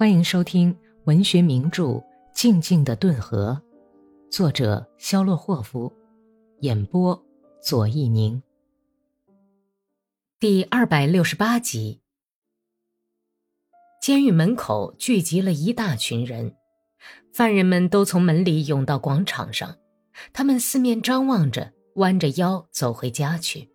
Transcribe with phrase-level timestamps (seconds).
[0.00, 0.74] 欢迎收听
[1.04, 1.82] 文学名著
[2.32, 3.60] 《静静的顿河》，
[4.34, 5.92] 作者肖洛霍夫，
[6.60, 7.22] 演播
[7.62, 8.42] 左一宁。
[10.38, 12.00] 第二百六十八集。
[14.00, 16.54] 监狱门口聚集了一大群人，
[17.34, 19.76] 犯人们都从门里涌到广场上，
[20.32, 23.68] 他们四面张望着，弯着腰走回家去。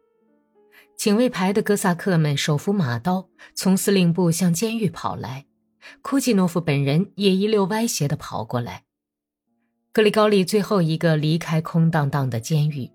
[0.97, 5.45] 警卫排的哥萨克们手扶马刀，从司令部向监狱跑来。
[6.01, 8.83] 库季诺夫本人也一溜歪斜地跑过来。
[9.91, 12.91] 格里高利最后一个离开空荡荡的监狱，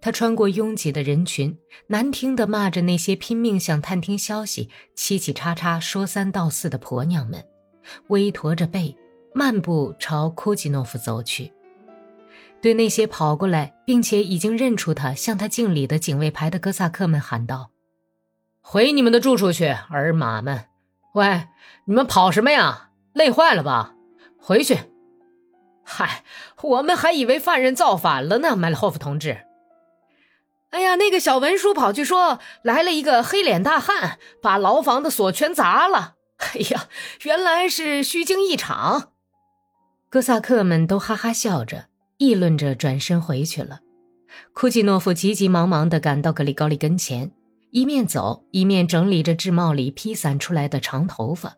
[0.00, 1.58] 他穿过拥挤的人群，
[1.88, 7.44] 难听地骂着那些拼命想探听消息、嘁嘁喳喳说三道四的婆娘们，
[8.08, 8.96] 微驼着背，
[9.34, 11.52] 漫步朝库季诺夫走去。
[12.62, 17.70] 对那些跑过来并且已经认出他、向他敬礼的警卫排的哥萨克们喊道
[18.60, 20.66] ：“回你们的住处去，尔马们！
[21.14, 21.48] 喂，
[21.86, 22.90] 你们跑什么呀？
[23.12, 23.94] 累坏了吧？
[24.38, 24.78] 回去！
[25.84, 26.22] 嗨，
[26.62, 29.42] 我们还以为犯人造反了呢，麦勒霍夫同志。
[30.70, 36.14] 哎呀，那个小文书跑去说来了一个黑脸大汉，把牢房的锁全砸了。
[36.38, 36.86] 哎呀，
[37.22, 39.10] 原来是虚惊一场。
[40.08, 41.86] 哥萨克们都哈哈笑着。
[42.18, 43.80] 议论着，转身回去了。
[44.52, 47.32] 库季诺夫急急忙忙地赶到格里高利跟前，
[47.72, 51.54] 一面走一面整理着制帽里披散出来的长头发。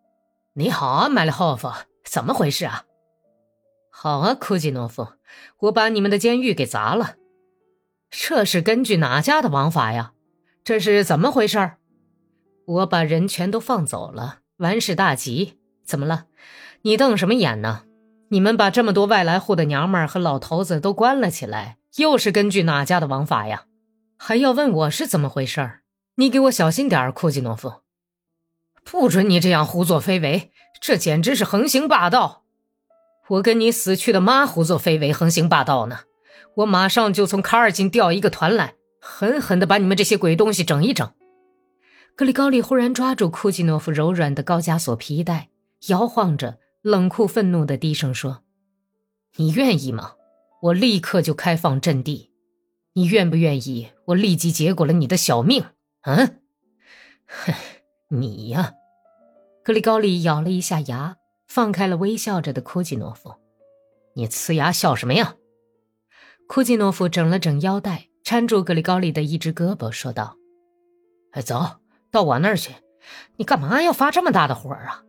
[0.52, 1.72] “你好啊，麦列霍夫，
[2.04, 2.84] 怎么回事啊
[3.90, 5.08] ？”“好啊，库季诺夫，
[5.60, 7.14] 我把你们的监狱给砸了。
[8.10, 10.12] ”“这是根据哪家的王法呀？
[10.62, 11.72] 这是怎么回事
[12.66, 15.58] ？”“我把人全都放走了，完事大吉。
[15.84, 16.26] 怎么了？
[16.82, 17.84] 你瞪什么眼呢？”
[18.28, 23.66] 你们把这么多外来户的娘们儿和老头子都关了起来，又是根据哪家的王法呀？
[24.16, 25.82] 还要问我是怎么回事儿？
[26.16, 27.82] 你给我小心点儿，库季诺夫，
[28.84, 30.50] 不准你这样胡作非为，
[30.80, 32.44] 这简直是横行霸道！
[33.28, 36.00] 我跟你死去的妈胡作非为、横行霸道呢？
[36.56, 41.12] 我马上就从卡尔金调一个团来，狠狠地把你们这些鬼东西整一整！
[42.14, 45.50] 格里高利忽然抓住库季诺夫柔软的高加索皮带，
[45.88, 46.58] 摇晃着。
[46.82, 48.44] 冷酷愤怒的低声说
[49.38, 50.12] ：“你愿意吗？
[50.62, 52.30] 我立刻就开放阵地。
[52.92, 53.88] 你愿不愿意？
[54.06, 55.64] 我立即结果了你的小命。”
[56.02, 56.40] 嗯，
[57.26, 57.54] 哼，
[58.08, 58.74] 你呀，
[59.64, 61.16] 格里高利咬了一下牙，
[61.48, 63.34] 放开了微笑着的库季诺夫。
[64.14, 65.34] 你呲牙笑什么呀？
[66.48, 70.36] 库季诺夫整了整腰带，搀住格里高利的一只胳膊，说道
[71.32, 71.80] ：“哎，走
[72.10, 72.72] 到我那儿去。
[73.36, 75.02] 你干嘛要发这么大的火啊？”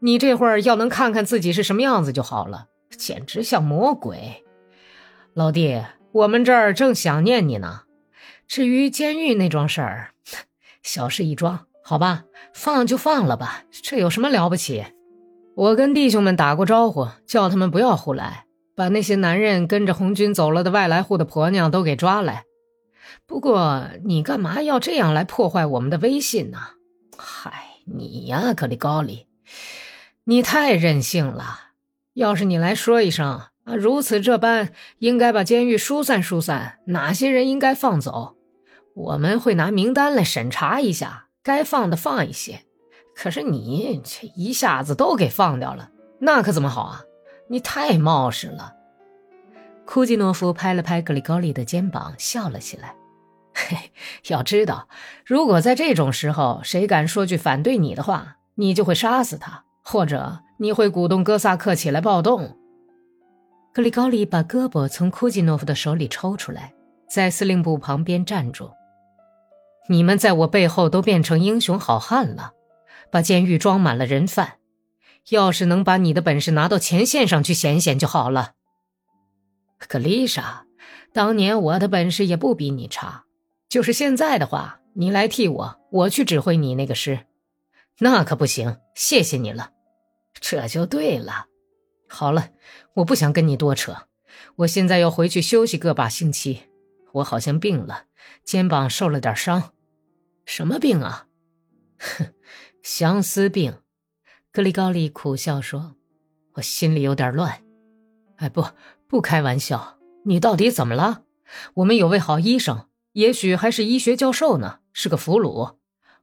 [0.00, 4.44] 你这会儿要能看看自己是什么样子就好了，简直像魔鬼。
[5.32, 5.82] 老弟，
[6.12, 7.83] 我们这儿正想念你呢。
[8.46, 10.10] 至于监狱那桩事儿，
[10.82, 14.84] 小事一桩，好吧，放就放了吧，这有什么了不起？
[15.54, 22.44] 我跟弟兄们打过招呼，叫他们不要胡来，把那些男人跟着红军走了的外来户的婆娘都给抓来。
[23.26, 26.58] 不过你干嘛要这样来破坏我们的威信呢？
[27.16, 27.52] 嗨，
[27.86, 29.26] 你呀，格里高里。
[30.24, 31.60] 你太任性了！
[32.14, 38.33] 要是你来说一声啊，如此这般，应该把监狱疏散疏散，哪些人应该放走，
[38.94, 42.62] 我们会拿名单来审查一下，该放的放一些。
[43.14, 45.90] 可是你这一下子都给放掉了，
[46.20, 47.02] 那可怎么好啊？
[47.48, 48.74] 你太冒失了。
[49.84, 52.94] 库季诺夫拍了拍格里高利的肩膀，笑了起来。
[53.54, 53.92] 嘿，
[54.28, 54.88] 要知道，
[55.24, 59.64] 如果在这种时候谁敢说句反对你的话，你就会杀死他。
[59.86, 62.56] 或者你会鼓动哥萨克起来暴动？
[63.74, 66.72] 格里高利把胳膊从库季诺夫的手里抽出来，
[67.06, 68.70] 在司令部旁边站住。
[69.88, 72.52] 你们在我背后都变成英雄好汉了，
[73.10, 74.58] 把监狱装满了人犯。
[75.30, 78.52] 要是能把你的本事拿到前线上去显显就好了。
[79.88, 80.66] 格丽莎，
[81.12, 83.24] 当年我的本事也不比你差，
[83.68, 87.20] 就是现在的话，你来替我，我去指挥你那个师，
[88.00, 88.78] 那可不行。
[88.94, 89.70] 谢谢你了。
[90.40, 91.46] 这就对了。
[92.08, 92.48] 好了，
[92.94, 94.08] 我不想跟你多扯。
[94.56, 96.64] 我现在要回去休息个把星期。
[97.12, 98.04] 我好像病了，
[98.44, 99.72] 肩膀受了点伤。
[100.44, 101.26] 什么病啊？
[101.98, 102.34] 哼，
[102.82, 103.78] 相思病。
[104.52, 105.96] 格里高利苦笑说
[106.54, 107.62] ：“我心里有点乱。”
[108.36, 108.64] 哎，不，
[109.08, 109.98] 不开玩笑。
[110.26, 111.22] 你到底怎么了？
[111.74, 115.76] 我们有位好医生，也许还是医学教授呢，是个俘虏。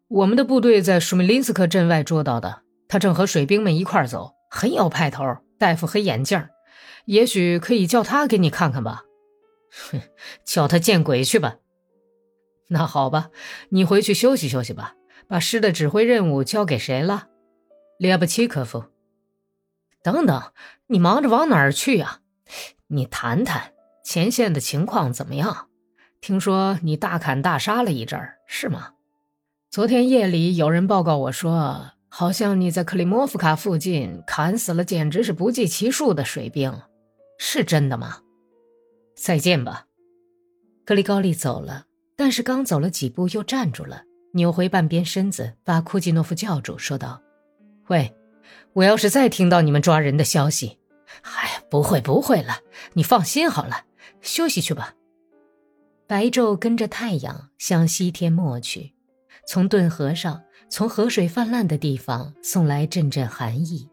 [0.07, 2.63] 我们的部队在舒米林斯克镇外捉到的。
[2.88, 6.50] 他正和水兵们一块走，很有派头，戴副黑眼镜
[7.06, 9.03] 也许可以叫他给你看看吧。
[9.89, 10.01] 哼，
[10.44, 11.56] 叫他见鬼去吧。
[12.73, 13.31] 那好吧，
[13.69, 14.95] 你回去休息休息吧。
[15.27, 17.27] 把师的指挥任务交给谁了？
[18.00, 18.85] 列布奇科夫。
[20.01, 20.41] 等等，
[20.88, 22.21] 你忙着往哪儿去呀？
[22.88, 23.73] 你谈谈
[24.06, 25.68] 前线的情况怎么样？
[26.21, 28.94] 听说你大砍大杀了一阵儿，是吗？
[29.69, 36.81] 昨天夜里有人报告我说，好像你在克里莫夫卡附近砍死了简直是不计其数的水兵，
[37.38, 38.21] 是真的吗？
[39.15, 39.88] 再见吧。
[40.85, 41.85] 格里高利走了，
[42.15, 44.03] 但是刚走了几步又站住了，
[44.33, 47.21] 扭回半边身子，把库季诺夫叫住，说道
[47.89, 48.13] ：“喂。”
[48.73, 50.77] 我要是再听到你们抓人的消息，
[51.23, 52.59] 哎，不会不会了，
[52.93, 53.85] 你放心好了，
[54.21, 54.95] 休息去吧。
[56.07, 58.93] 白昼跟着太阳向西天没去，
[59.45, 63.89] 从顿河上，从河水泛滥的地方送来阵阵寒意。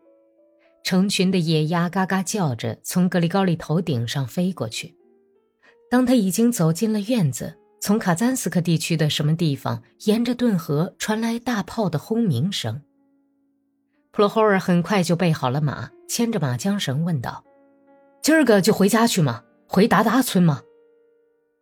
[0.84, 4.96] 成群的野鸭嘎嘎叫着从格里高利头顶上飞过去。
[5.90, 12.82] 当他已经走进了院子，从卡赞斯克地区的什么地方，沿着顿河传来大炮的轰鸣声。
[14.10, 17.44] 普罗霍尔很快就备好了马，牵着马缰绳问道
[18.22, 19.44] ：“今儿个就回家去吗？
[19.66, 20.62] 回达达村吗？”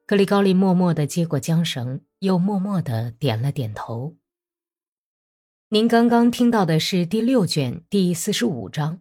[0.07, 4.17] 格里高利默默地接过缰绳，又默默地点了点头。
[5.69, 9.01] 您刚刚听到的是第六卷第四十五章。